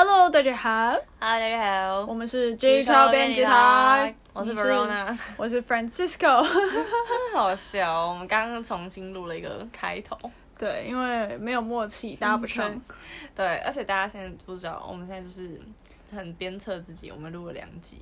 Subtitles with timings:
[0.00, 0.70] Hello，大家好。
[0.70, 2.04] Hello，大家好。
[2.06, 4.14] 我们是 J Talk 编辑台。
[4.32, 6.40] 我是 Verona，我是 Francisco。
[7.34, 10.16] 好笑，我们刚刚重新录了一个开头。
[10.56, 12.80] 对，因为没有默契，搭不上。
[13.34, 15.60] 对，而且大家现在不知道，我们现在就是
[16.12, 18.00] 很鞭策自己，我们录了两集。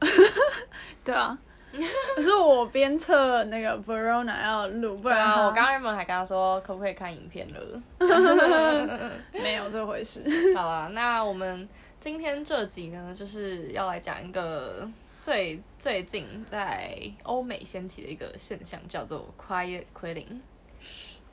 [1.04, 1.36] 对啊。
[2.16, 7.82] 可是我鞭策那个 Verona 要录，不然啊，我刚刚原本还跟他说可不可以看影片了，
[9.32, 10.22] 没有这回事。
[10.54, 11.68] 好了，那我们
[12.00, 14.88] 今天这集呢，就是要来讲一个
[15.20, 20.40] 最最近在欧美掀起的一个现象，叫做 Quiet Quitting。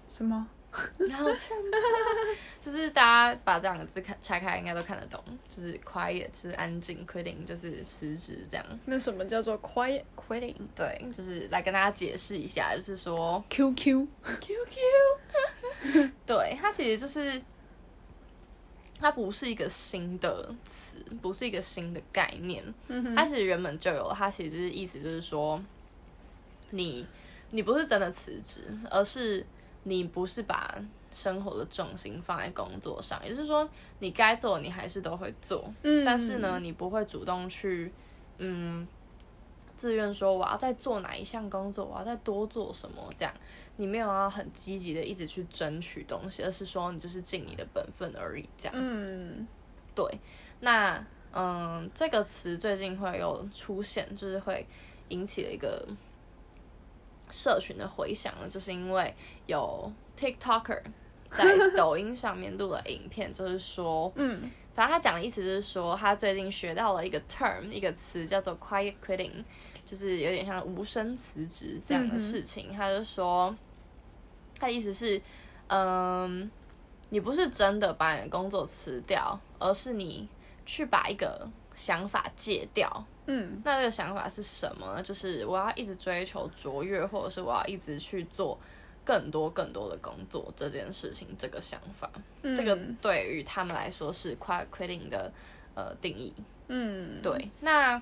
[0.08, 0.48] 什么？
[0.98, 1.30] 然后
[2.60, 3.04] 就是大
[3.34, 5.22] 家把这两个字看拆开，应该都看得懂。
[5.50, 8.66] 就是 quiet 是安静，quitting 就是辞职这样。
[8.86, 10.56] 那什么叫做 quiet quitting？
[10.74, 14.08] 对，就是来跟大家解释一下，就是说 QQ
[14.40, 17.42] QQ， 对，它其实就是
[18.98, 22.64] 它不是一个新的词，不是一个新的概念。
[23.14, 25.62] 它其实原本就有，它其实就是意思就是说，
[26.70, 27.06] 你
[27.50, 29.46] 你不是真的辞职，而是。
[29.84, 30.76] 你不是把
[31.12, 33.68] 生活的重心放在工作上，也就是说，
[34.00, 37.92] 你该做你还是都会做，嗯，但是呢，你不会主动去，
[38.38, 38.88] 嗯，
[39.76, 43.34] 自愿说我要再做哪一项工作，我要再多做什么，这样，
[43.78, 49.48] 你没有要很积极的一直去争取东西，而是说你就是尽你的本分而已，这样，嗯，
[49.96, 50.06] 对，
[50.62, 54.66] 那，嗯，这个词最近会有出现，就是会
[55.10, 55.86] 引起了一个。
[57.32, 59.14] 社群的回响呢，就是因为
[59.48, 60.82] 有 TikToker
[61.32, 64.42] 在 抖音上面录了影片，就是说，嗯，
[64.74, 69.44] 反正他讲的意思就是说，他最近学到了一个 term，一个词叫做 quiet quitting，
[69.86, 72.68] 就是有点像无声辞职这样的事情。
[72.72, 73.56] 嗯、他就说，
[74.60, 75.22] 他的意思是，
[75.68, 76.52] 嗯，
[77.10, 80.28] 你不是真的把你的工作辞掉，而是你
[80.66, 83.06] 去把一个想法戒掉。
[83.34, 85.02] 嗯，那这个想法是什么呢？
[85.02, 88.60] 就是我要一直追求卓越，或者是我要一直去做
[89.06, 91.30] 更多更多的工作这件事情。
[91.40, 92.12] 这个想法，
[92.42, 95.32] 嗯、这个对于他们来说是 quiet quitting 的
[95.76, 96.34] 呃定义。
[96.68, 97.50] 嗯，对。
[97.62, 97.96] 那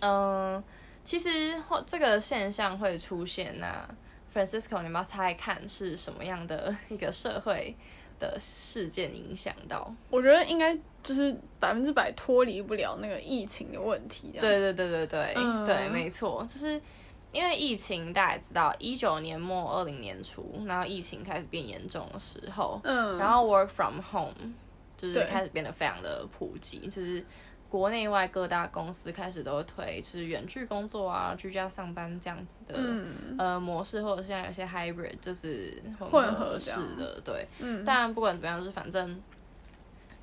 [0.00, 0.64] 嗯、呃，
[1.04, 1.54] 其实
[1.86, 3.88] 这个现象会出现，那
[4.34, 7.76] Francisco，你们要猜看是什么样的一个社会
[8.24, 9.94] 的事件影响到？
[10.10, 10.76] 我觉得应该。
[11.04, 14.30] 就是百分之百脱离不了那个疫情的问题。
[14.40, 16.80] 对对对对对、嗯、对，没错，就是
[17.30, 24.32] 因为疫情，大家也知道，一九年末二零年初，然后疫情开始变严重的时候，嗯，然后 work from home
[24.96, 27.22] 就是开始变得非常的普及，就是
[27.68, 39.20] 国内外各大公司开始都会推，就是远距工作啊，居家上班这样子的、嗯、呃模式，或者现在有些 hybrid 就是混合式的，对，嗯，但不管怎么样，就是反正。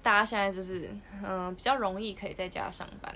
[0.04, 0.90] 大家现在就是，
[1.24, 3.16] 嗯、呃，比较容易可以在家上班。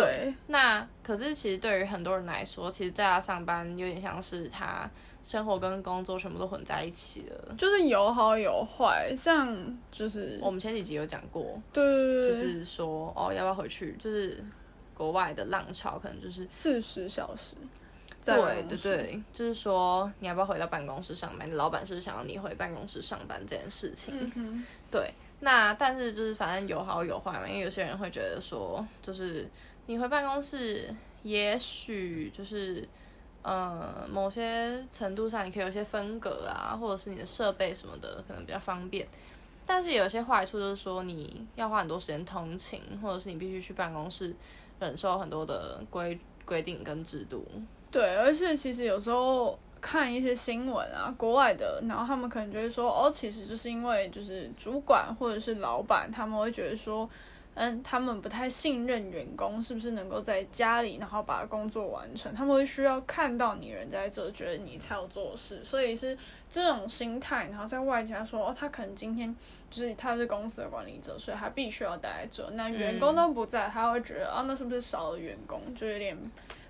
[0.00, 0.34] 对。
[0.46, 4.88] 那可是其实对于很多人来说，其实在家上班有点像是他
[5.24, 7.54] 生活跟工作全部都混在一起了。
[7.56, 9.56] 就是有好有坏，像
[9.90, 11.82] 就是我们前几集有讲过，对，
[12.24, 13.96] 就是说哦，要不要回去？
[13.98, 14.42] 就是
[14.94, 17.54] 国外的浪潮可能就是四十小时。
[18.24, 21.48] 对对对，就是说你要不要回到办公室上班？
[21.52, 24.12] 老板是不是想要你回办公室上班这件事情。
[24.20, 25.14] 嗯、哼对。
[25.38, 29.48] 那但是就是反正有好有坏嘛，因为有些人会觉得说，就是
[29.86, 32.86] 你回办公室，也许就是，
[33.42, 39.06] 呃，某些程度上你可以有些分隔啊，或者是你的设备什么的可能比较方便。
[39.64, 44.34] 但是有些坏处就是说，你要花很多时间通勤，或者是你必须去办公室
[44.80, 47.46] 忍受很多的规规定跟制度。
[47.90, 49.58] 对，而且其实有时候。
[49.78, 57.08] 看一些新闻啊，国外的，然后他们可能就会说，哦，其实就是因为就是主管或者是老板，他们会觉得说，
[57.56, 66.16] 嗯，他们不太信任员工是不是能够在家里然后把工作完成，他们会需要看到你人在这，觉得你才有做事，所以是
[66.50, 69.34] 这种心态，然后在外加说，哦，他可能今天
[69.70, 76.14] 就是他是公司的管理者，所以他必须要待在这，那员工都不在，他会觉得啊，那是不是少了员工，就有点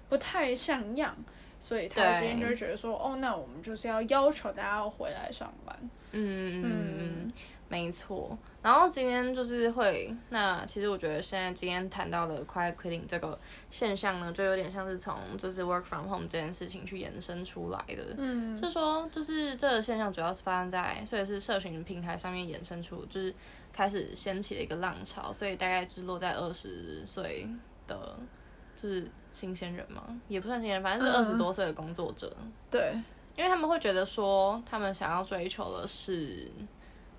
[0.09, 1.17] 不太像样。
[1.59, 5.75] 所以他今天就会觉得说，哦，那我们就是要要求大家要回来上班。
[6.13, 7.33] 嗯嗯嗯，
[7.69, 8.37] 没错。
[8.63, 13.39] 然后今天就是会，那其实我觉得现在今天谈到的 quiet quitting 这个
[13.71, 18.15] 现象呢，就有点像是从就是 work from home 这件事情去延伸出来的。
[18.17, 23.35] 嗯，就是说，就是这个现象主要是发生在，所以是社群平台上面延伸出，就是
[23.73, 27.49] 开始掀起了一个浪潮，所以大概就是落在二十岁
[27.87, 28.17] 的。
[28.79, 32.31] 就是新鲜人嘛，也不算新鲜人，反正是二十多岁的工作者。
[32.71, 32.93] 对，
[33.35, 36.47] 因为他们会觉得说，他们想要追求的是，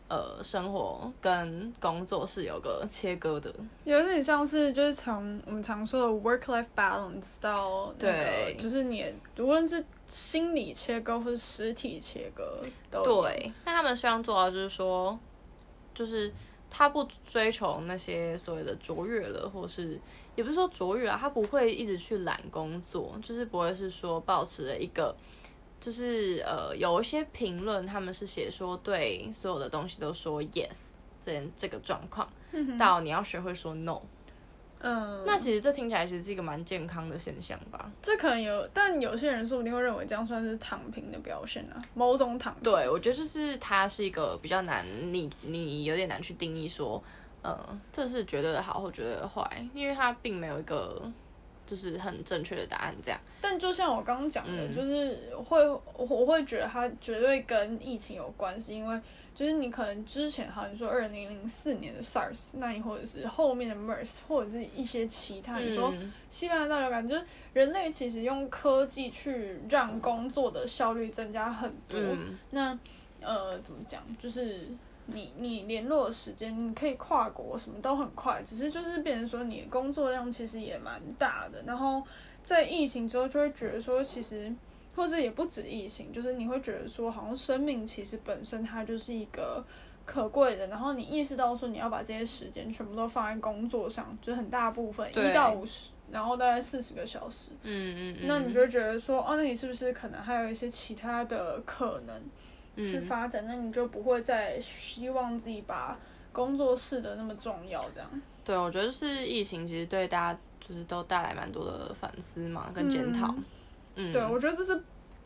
[0.08, 9.06] 呃生活跟工作是有个切割的，有点像是就是从我们常说的 work life balance 到那个，对，就是你
[9.38, 13.52] 无论是心理切割或是实体切割都对。
[13.66, 15.18] 那他们希望做到就是说，
[15.94, 16.32] 就是
[16.70, 20.00] 他不追求那些所谓的卓越了，或是
[20.36, 25.16] 也不是说卓越啊，他不会一直去懒工作，就是不会是说保持了一个。
[25.80, 30.76] 就是呃，有一些评论，他们是写说对所有的东西都说 yes，
[31.22, 34.02] 这这个状况，嗯、到你要学会说 no。
[34.80, 37.92] 嗯，那其实这听起来其实是一个蛮健康的现象吧？
[38.02, 42.64] 这可能有，但有些人说不定会认为这样算是躺平的表现啊，某种躺平。
[42.64, 47.04] 对，我觉得就是它是一个比较难，你你有点难去定义说，
[47.42, 51.12] 呃，这是绝对的好或绝对的坏，因为它并没有一个。
[51.68, 53.20] 就是很正确的答案，这样。
[53.40, 55.64] 但就像我刚刚讲的，嗯、就是会
[55.96, 59.00] 我会觉得它绝对跟疫情有关系，因为
[59.36, 65.94] 就是你可能之前好像说二零零四年的 SARS，那你或者是后面的 MERS，或者是一些其他，你说
[66.30, 67.24] 西班牙大流感，就是
[67.54, 72.00] 人类其实用科技去让工作的效率增加很多。
[72.00, 72.80] 嗯、那
[73.22, 74.68] 呃，怎么讲，就是。
[75.08, 81.62] 你你联络的时间，你可以跨国，什么都很快，只是就是变成说你的工作量其实也蛮大的。
[81.66, 82.04] 然后
[82.44, 84.54] 在疫情之后，就会觉得说，其实
[84.96, 89.64] 或者也不止疫情，就是你会觉得说，好像生命其实本身它就是一个
[90.06, 90.68] 可贵的。
[90.68, 97.52] 然后你意识到说，你要把这些时间全部都放在工作上，就很大部分一到五十，然后大概四十个小时。
[97.64, 98.28] 嗯嗯嗯。
[98.28, 102.22] 那你就会觉得说，哦，那你是不是可能还有一些其他的可能？
[102.78, 105.98] 去发展，那你就不会再希望自己把
[106.32, 108.10] 工作视的那么重要，这样。
[108.46, 113.28] 对，我觉得就是疫情，其实对大家就是都带来蛮多的反思嘛，跟检讨。
[113.96, 114.82] 嗯，嗯对，我觉得这是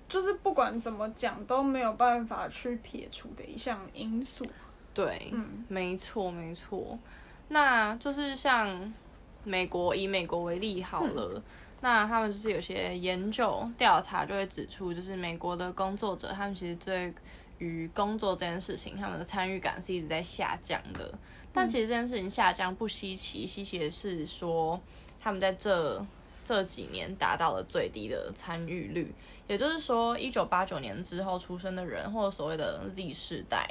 [0.10, 4.46] 就是不管怎么讲都没有办法去撇除的一项因素。
[4.94, 6.98] 对，嗯，没错没错。
[7.50, 8.94] 那就是像
[9.44, 11.44] 美国，以美国为例好了，嗯、
[11.82, 17.14] 那他们就是有些研究调查就会指出，就是美国的工作者，他们其实对
[17.62, 21.14] 于工作这件事情，他们的参与感是一直在下降的。
[21.54, 24.80] 但其实这件事情下降不稀奇，稀奇的是说
[25.20, 26.04] 他们在这
[26.44, 29.14] 这几年达到了最低的参与率。
[29.48, 33.70] 也就是说，一九八九年之后出生的人，或者所谓的 Z 世代，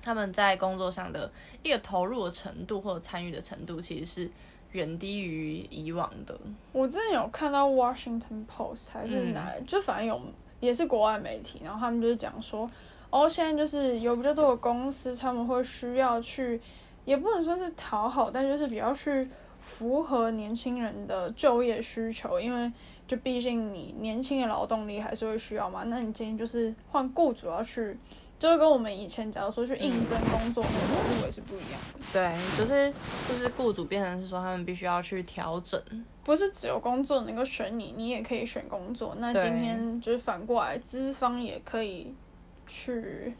[0.00, 1.30] 他们在工作上的
[1.62, 4.30] 一个投入的程度或者参与的程度，其实是
[4.70, 6.38] 远低于以往的。
[6.72, 10.18] 我之前有看到 Washington Post 还是哪，嗯、就反正有。
[10.62, 12.70] 也是国外媒体，然后他们就是讲说，
[13.10, 16.60] 哦，现在就是有比较多的公司，他们会需要去，
[17.04, 19.28] 也不能说是讨好，但就是比较去
[19.60, 22.72] 符合年轻人的就业需求，因为
[23.08, 25.82] 就毕竟你年轻的劳动力还是会需要嘛。
[25.86, 27.96] 那你建议就是换雇主要去，
[28.42, 32.00] 就是跟我们以前假如说去应征工作那个思维是不一样的。
[32.12, 32.92] 对，就是
[33.28, 35.80] 就是雇主变成是说他们必须要去调整。
[36.24, 39.14] 不是只有工作能够选你，你也可以选工作。
[39.20, 42.12] 那今天就是反过来，资方也可以
[42.66, 43.32] 去，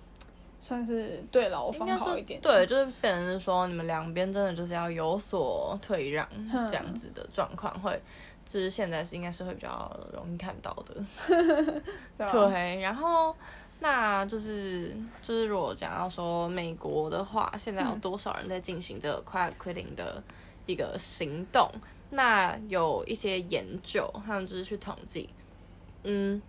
[0.60, 2.40] 算是对劳方好一点。
[2.40, 6.24] 对，就是变成是说，你们两边真的就是要有所退让，
[6.68, 8.00] 这样子的状况会，
[8.46, 11.04] 就是现在是应该是会比较容易看到的。
[12.30, 13.34] 对，然后
[13.82, 20.22] 那就是就是如果讲到说美国的话，现在有多少人在进行这个 quiet quitting 的
[20.66, 21.68] 一个行动？
[22.10, 25.28] 那有一些研究，他们就是去统计，
[26.04, 26.40] 嗯，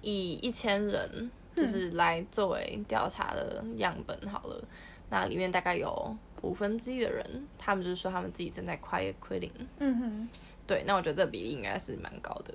[0.00, 4.68] 以一千人就是来作为调查的样本好了，嗯、
[5.10, 9.50] 那里面大概有五分之一的人，他们就是说他们自己正在 quiet quitting。
[9.78, 10.28] 嗯哼，
[10.66, 12.54] 对，那我觉得这比例应该是蛮高的。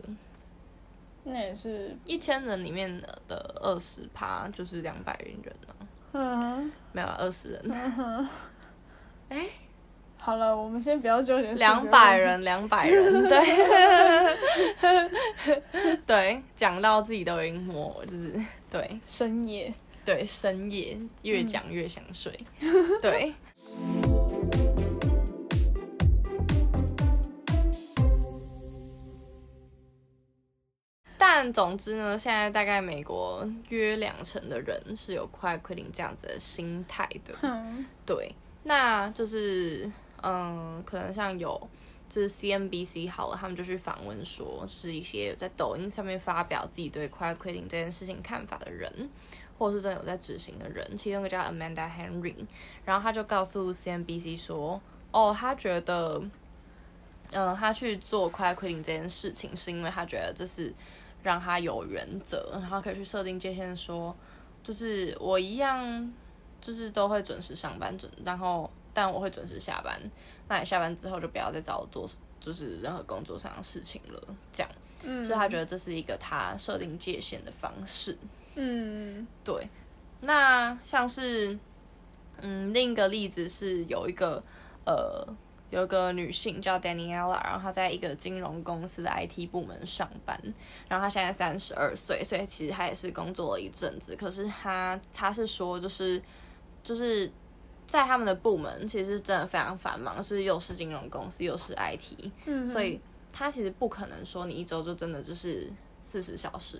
[1.25, 5.35] 那也是一千人里面的二十趴，就是两百人
[5.67, 5.75] 啊。
[6.13, 7.61] 嗯哼，没有二十人。
[7.65, 8.29] 嗯哼，
[9.29, 9.45] 哎。
[10.17, 11.53] 好了，我们先不要纠结。
[11.53, 13.39] 两百人，两百人， 对，
[16.03, 18.33] 对，讲到自己都已经摸，就是
[18.71, 19.71] 对深夜，
[20.03, 23.31] 对深夜越讲越想睡，嗯、对。
[31.35, 39.91] 但总之呢，现在大概美国约两成的人是有 quiet quitting 这样子的心态的，嗯、对，那就是。
[40.27, 41.69] 嗯，可能像有
[42.09, 48.91] 就是 CNBC 好了，他们就去访问说，就是一些在抖音上面发表自己对 quiet quitting 这件事情看法的人，
[49.59, 52.33] 或是真的有在执行的人，其中一个叫 Amanda Henry，
[52.85, 56.19] 然后他就告诉 CNBC 说，哦，他觉得，
[57.29, 60.73] 嗯，他去做 quiet quitting 这件事情，是因为他觉得这是
[61.25, 64.15] 让他有原则，然后可以去设定界限，说，
[64.63, 66.13] 就是我一样。
[66.61, 70.01] 就是都会准时上班准，然后但我会准时下班。
[70.47, 74.19] 那你下班之后就不要再找我做，就是任何工作上的事情了。
[74.51, 74.71] 这样，
[75.03, 78.17] 嗯，所以他觉得这是一个他设定界限的方式。
[78.55, 79.69] 嗯，对。
[80.21, 81.55] 那像是，
[82.37, 84.41] 嗯，另一个例子是有一个
[84.87, 85.27] 呃。
[85.71, 90.39] 有一个女性叫 Daniela，然后她在一个金融公司的 IT 部门上班，
[90.87, 94.15] 然后她现在三十二岁，所以其实她也是工作了一阵子。
[94.15, 96.21] 可是她她是说，就是
[96.83, 97.29] 就是
[97.87, 103.01] 在他们的部门，其实真的非常繁忙，是又是金融公司又是 IT，嗯，所以
[103.33, 105.71] 她其实不可能说你一周就真的就是
[106.03, 106.79] 四十小时，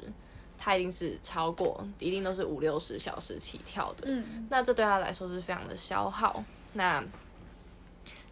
[0.57, 4.03] 她一定是超过，一定都是五六十小时起跳的。
[4.07, 6.43] 嗯，那这对她来说是非常的消耗。
[6.73, 7.03] 那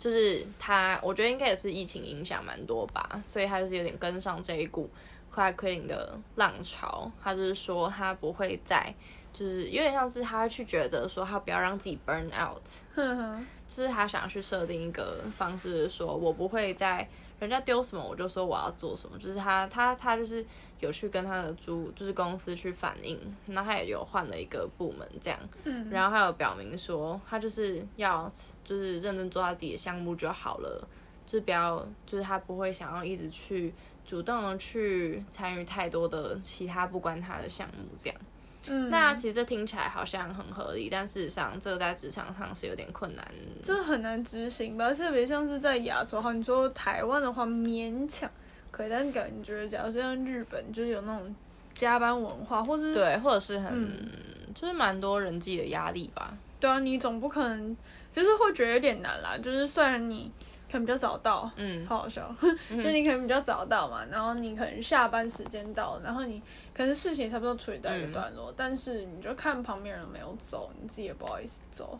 [0.04, 4.90] 就是他，我觉得应该也是疫情影响蛮多吧，所以他就是有点跟上这一股
[5.34, 7.10] quiet quitting 的浪潮。
[7.24, 8.94] 他就是说他不会再，
[9.32, 12.62] 就是有点像是他去觉得说他不要让自己 burn out，
[13.70, 17.08] 就是他想要去设定一个方式，说我不会再。
[17.44, 20.46] 人家丢什么我就说我要做什么，就是他他他就是
[20.80, 28.32] 有去跟他的租就是公司去反映，然后他也有换了一个部门这样，嗯，然后还有表明说他就是要
[28.64, 30.88] 就是认真做他自己的项目就好了，
[31.28, 33.74] 就是不要就是他不会想要一直去
[34.06, 38.18] 主动的去参与太多的其他不关他的项目这样。
[38.68, 43.26] 嗯，那其实这听起来好像很合理，但事实上，这个在职场上是有点困难。
[43.62, 44.94] 这很难执行吧？
[44.94, 48.30] 特别像是在亚洲，哈，你说台湾的话勉强
[48.72, 51.36] 可以，但感觉假如说像日本，就是有那种
[51.74, 54.10] 加班文化，或是对，或者是很、嗯、
[54.56, 56.34] 就是蛮多人际的压力吧。
[56.60, 57.76] 对啊，你总不可能
[58.12, 59.38] 就是会觉得有点难啦。
[59.38, 60.32] 就是虽然你。
[60.74, 62.36] 可能比较早到，嗯，好好笑，
[62.72, 66.42] 嗯、就你可能比较早到嘛，然后你可能下班时间到，然后你
[66.74, 72.00] 可能事情差不多处理到一个段落，嗯、但是你就看旁边人没有走，你自己也不好意思走，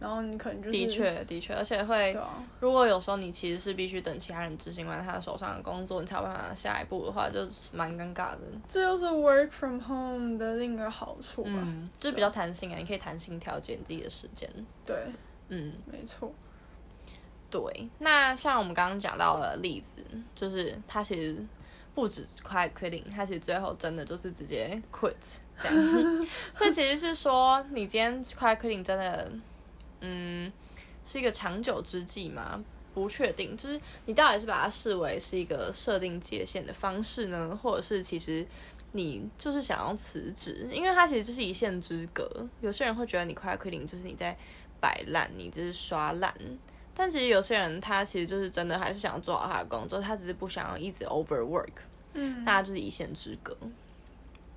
[0.00, 8.40] 然后你可能就是的确的确，而且会，啊、如果有时候你其实是必须等其他人执行完他手上的工作，你才有办法下一步的话，就是蛮尴尬的。
[8.66, 14.50] 这就是 work from home 的另一个好处吧，嗯，就是比较弹性啊，你可以弹性调节你自己的时间。
[14.84, 14.96] 对，
[15.50, 16.32] 嗯，没错。
[17.50, 21.42] 对，那像我们刚刚讲到的例子，就是他其实
[21.94, 25.14] 不止 quiet quitting，他其实最后真的就是直接 quit
[25.62, 26.26] 这样。
[26.52, 29.32] 所以其实是说，你今天 quiet quitting 真的，
[30.00, 30.52] 嗯，
[31.04, 32.62] 是一个长久之计吗？
[32.92, 38.44] 不确定，就是你到底是把它视为是一个设定界限的方式呢，或者是其实
[38.92, 40.68] 你就是想要辞职？
[40.72, 42.28] 因为它其实就是一线之隔。
[42.60, 44.36] 有些人会觉得你 quiet quitting 就是你在
[44.80, 46.34] 摆烂，你就是耍懒。
[47.00, 51.68] 但其实有些人他其实就是真的还是想做好他的工作，他只是不想要一直 overwork，
[52.14, 53.56] 嗯，大家就是一线之隔。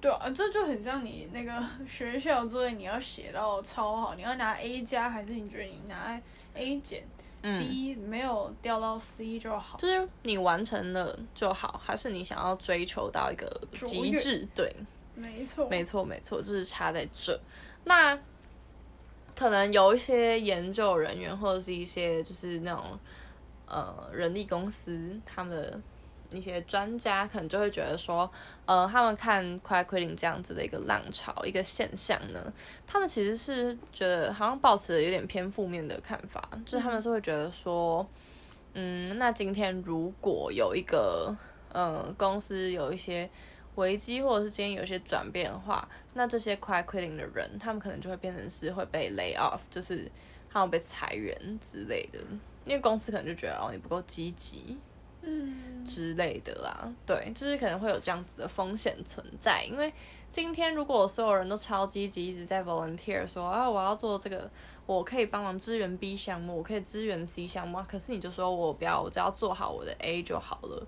[0.01, 6.19] 对啊，这就很像你那个学校作业，你要写到超好，你要拿 A 加，还是你觉得你拿
[6.55, 7.03] A 减，
[7.43, 9.77] 嗯，B 没有掉到 C 就好？
[9.77, 14.39] 就是你完成了就好，还是你想要追求到一个极致？
[14.39, 14.75] 越对，
[15.13, 17.39] 没错，没错，没错，就是差在这。
[17.83, 18.17] 那。
[19.41, 22.83] 可能有一些研究人员或者是一些就是那种
[23.65, 25.81] 呃人力公司，他们的
[26.31, 28.29] 一些专家可能就会觉得说，
[28.67, 32.53] 呃，他们看 quiet quitting 这样子的一个浪潮一个现象呢，
[32.85, 38.07] 他们其实是觉得好像保持了有点偏负面的看法，就是他们是会觉得说，
[38.75, 41.35] 嗯，那今天如果有一个
[41.73, 43.27] 呃公司有一些。
[43.75, 50.11] 危机或者是今天有些转变的话，那这些 quiet quitting 的人，他们可能就会变成是会被 lay off，就是
[50.49, 52.19] 他们被裁员之类的，
[52.65, 54.77] 因为公司可能就觉得哦，你不够积极，
[55.21, 59.63] 嗯之类的啦，对，就是可能会有这样子的风险存在。
[59.63, 59.91] 因为
[60.29, 64.49] 今天如果所有人都超积极，一直在 volunteer 说啊，我要做这个，
[64.85, 70.87] 我可以帮忙支援 B 项目，我可以支援 C 项目，可是你就说我不要，我只要做好我的 A 就好了。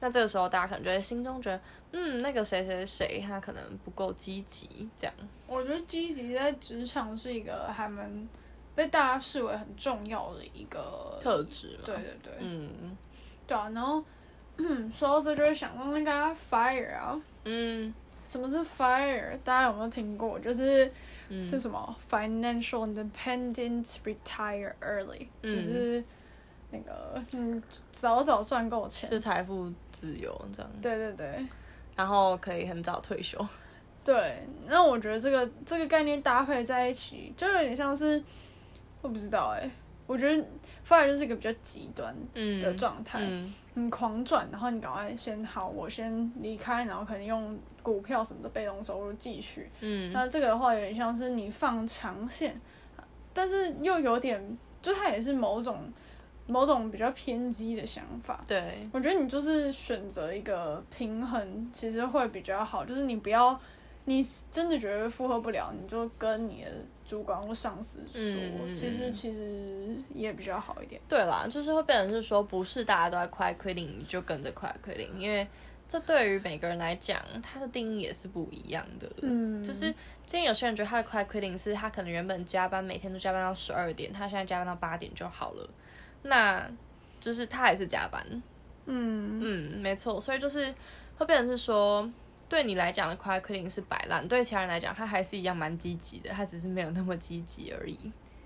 [0.00, 1.60] 那这个时候，大家可能就在心中觉得，
[1.92, 5.14] 嗯，那个谁谁谁，他可能不够积极，这样。
[5.46, 8.28] 我觉得积极在职场是一个还蛮
[8.74, 11.78] 被大家视为很重要的一个特质。
[11.84, 12.96] 对对对，嗯，
[13.46, 13.68] 对啊。
[13.74, 14.02] 然后，
[14.56, 17.92] 嗯，说到这就会想到那个 fire 啊，嗯，
[18.24, 19.38] 什么是 fire？
[19.44, 20.38] 大家有没有听过？
[20.38, 20.90] 就是、
[21.28, 26.02] 嗯、是什么 financial independence retire early，、嗯、就是。
[26.74, 30.72] 那个，嗯，早早赚够钱，是财富自由这样。
[30.80, 31.46] 对对对，
[31.94, 33.38] 然后可以很早退休。
[34.02, 38.24] 对，那我觉得这个这个概念搭配在一起，就有点像是，
[39.02, 39.70] 我不知道哎、欸，
[40.06, 40.44] 我觉得
[40.86, 42.14] FIRE 就是一个比较极端
[42.60, 52.60] 的状态，嗯，你狂赚，然后你赶快先好，我先离开，然后可能用股票什么的被动收入继续，嗯，那这个的话有点像是你放长线。
[53.34, 55.90] 但是又有点，就它也是某种
[56.46, 58.44] 某种比较偏激的想法。
[58.46, 62.84] 对，我觉得你就是选择一个平衡，其实会比较好。
[62.84, 63.58] 就是你不要，
[64.04, 66.70] 你真的觉得负荷不了，你就跟你的
[67.04, 71.00] 主管或上司说，嗯、其实其实也比较好一点。
[71.08, 75.46] 对啦，就是会变成是说，不是大家都在 quiet quitting，你就跟着 quiet quitting，因为。
[75.88, 79.06] 这对于每个人来讲，他的定义也是不一样的。
[79.20, 79.92] 嗯，就是
[80.24, 85.68] 今天有些人觉得他的 quiet quitting 是他可能原本加班每天都加班到十二点，他现在加班到八点就好了。
[86.22, 86.66] 那
[87.20, 88.24] 就是他还是加班。
[88.86, 90.18] 嗯嗯，没错。
[90.18, 90.74] 所以就是
[91.18, 92.10] 会变成是说，
[92.52, 97.98] 对你来讲的 quiet quitting 是摆烂，对其他人来讲，他还是一样蛮积极的，他只是没有那么积极而已。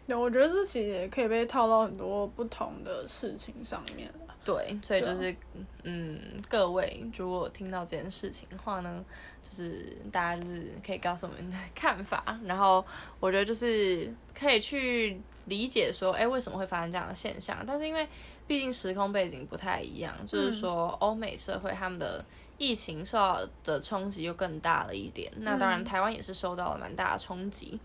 [0.07, 4.09] 对，我觉得这其实也可以被套到很多不同的事情上面。
[4.45, 5.35] 对，所以就是，
[5.83, 9.05] 嗯，各位如果听到这件事情的话呢，
[9.43, 12.87] 就是大家就是可以告诉我们的 看法，然后
[13.19, 17.59] 我觉得就是可以去理解说，哎，为什么会发生这样的现象？
[17.67, 18.07] 但是因为
[18.47, 22.25] 毕竟时空背景不太一样，就是说欧美社会他们的
[22.59, 27.79] 疫情受到的冲击又更大了一点，那当然台湾也是受到了蛮大的冲击，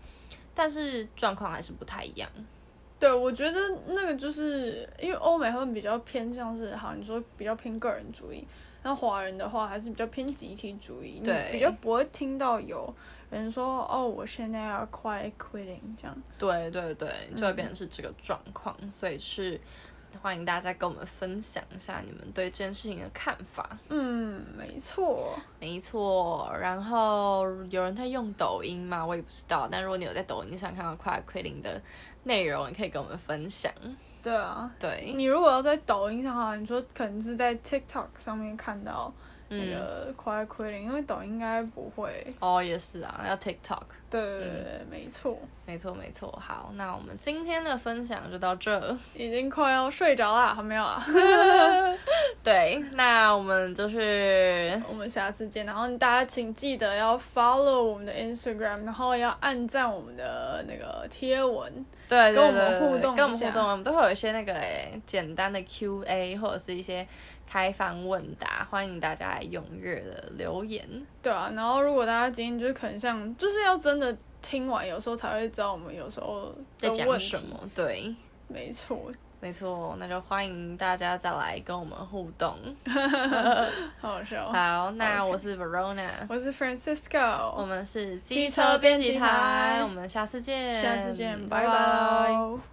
[0.54, 2.30] 但是状况还是不太一样。
[3.00, 8.46] 对，我觉得那个就是因为欧美会比较偏向是，好，你说比较偏个人主义，
[8.84, 12.94] 那华人的话还是比较偏集体主义，对，比较不会听到有
[13.30, 16.16] 人说哦，我现在要 quiet quitting 这样。
[16.38, 19.60] 对对对，就会变成是这个状况，嗯、所以是。
[20.20, 23.78] 欢迎大家跟我们分享一下你们对这件事情的看法。
[23.88, 26.52] 嗯，没错，没错。
[26.60, 29.04] 然后有人在用抖音吗？
[29.04, 29.68] 我也不知道。
[29.70, 31.80] 但如果你有在抖音上看到 quiet quitting 的
[32.24, 33.72] 内容，你可以跟我们分享。
[34.22, 35.12] 对啊，对。
[35.16, 39.12] 你如果要在抖音上的话，你说可能是在 TikTok 上面看到。
[39.54, 42.26] 那个 quiet quitting，因为抖音应该不会。
[42.40, 43.82] 哦，也是啊，要 TikTok。
[44.08, 46.32] 对对对，嗯、没错，没错没错。
[46.40, 48.96] 好，那我们今天的分享就到这。
[49.12, 51.04] 已经快要睡着了，还没有啊？
[52.42, 55.64] 对，那我们就是我们下次见。
[55.66, 61.72] 然后大家请记得要 follow 我们的 Instagram，然后要按赞我们的那个贴文，
[62.08, 67.06] 对，对，对，跟我们互动，跟我们互动，我们都会有一些那个诶简单的 QA 或者是一些。
[67.44, 70.88] 开放问答，欢迎大家来踊跃的留言。
[71.20, 77.60] 对啊，然后如果大家今天就是可能像，就是要真的听完，有时候才会知道我们有时候在讲什么。
[77.74, 78.14] 对，
[78.48, 79.12] 没错，
[79.42, 82.54] 没错，那就欢迎大家再来跟我们互动。
[84.00, 84.52] 好好笑。
[84.52, 92.71] 好，那我是 Verona，我是 Francisco，我们是机车编辑台，我们下次见，下次见，拜拜。